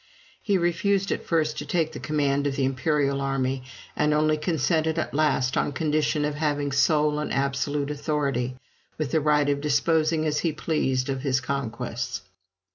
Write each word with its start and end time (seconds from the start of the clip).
He 0.41 0.57
refused 0.57 1.11
at 1.11 1.27
first 1.27 1.59
to 1.59 1.65
take 1.67 1.91
the 1.91 1.99
command 1.99 2.47
of 2.47 2.55
the 2.55 2.65
imperial 2.65 3.21
army, 3.21 3.61
and 3.95 4.15
only 4.15 4.35
consented 4.35 4.97
at 4.97 5.13
last 5.13 5.55
on 5.55 5.71
condition 5.73 6.25
of 6.25 6.33
having 6.33 6.71
sole 6.71 7.19
and 7.19 7.31
absolute 7.31 7.91
authority, 7.91 8.55
with 8.97 9.11
the 9.11 9.21
right 9.21 9.47
of 9.47 9.61
disposing 9.61 10.25
as 10.25 10.39
he 10.39 10.53
pleased 10.53 11.07
of 11.07 11.21
his 11.21 11.39
conquests. 11.39 12.23